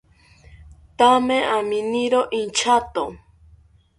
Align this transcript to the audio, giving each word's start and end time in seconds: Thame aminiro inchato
Thame 0.97 1.37
aminiro 1.57 2.21
inchato 2.39 3.03